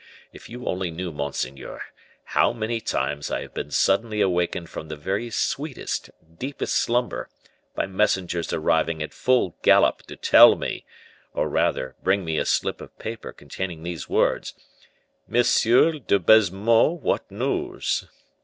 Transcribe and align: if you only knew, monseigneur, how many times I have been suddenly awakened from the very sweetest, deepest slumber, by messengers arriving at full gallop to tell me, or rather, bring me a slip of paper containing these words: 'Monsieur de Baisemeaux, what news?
if 0.33 0.49
you 0.49 0.65
only 0.65 0.89
knew, 0.89 1.11
monseigneur, 1.11 1.79
how 2.23 2.51
many 2.51 2.81
times 2.81 3.29
I 3.29 3.41
have 3.41 3.53
been 3.53 3.69
suddenly 3.69 4.19
awakened 4.19 4.67
from 4.67 4.87
the 4.87 4.95
very 4.95 5.29
sweetest, 5.29 6.09
deepest 6.39 6.73
slumber, 6.73 7.29
by 7.75 7.85
messengers 7.85 8.51
arriving 8.51 9.03
at 9.03 9.13
full 9.13 9.57
gallop 9.61 10.01
to 10.07 10.15
tell 10.15 10.55
me, 10.55 10.85
or 11.35 11.47
rather, 11.47 11.95
bring 12.01 12.25
me 12.25 12.39
a 12.39 12.45
slip 12.45 12.81
of 12.81 12.97
paper 12.97 13.31
containing 13.31 13.83
these 13.83 14.09
words: 14.09 14.55
'Monsieur 15.27 15.91
de 15.99 16.17
Baisemeaux, 16.17 16.93
what 16.99 17.29
news? 17.29 18.05